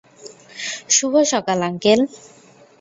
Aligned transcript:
শুভ 0.95 1.13
সকাল, 1.33 1.59
আঙ্কেল। 1.67 1.99